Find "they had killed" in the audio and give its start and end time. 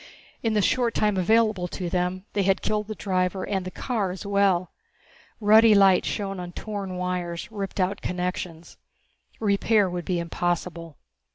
2.33-2.87